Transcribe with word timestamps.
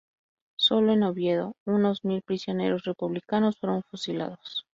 Sólo 0.57 0.93
en 0.93 1.03
Oviedo 1.03 1.53
unos 1.63 2.03
mil 2.03 2.23
prisioneros 2.23 2.85
republicanos 2.85 3.59
fueron 3.59 3.83
fusilados. 3.83 4.65